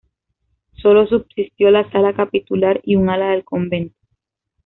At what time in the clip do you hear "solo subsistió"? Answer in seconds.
0.81-1.69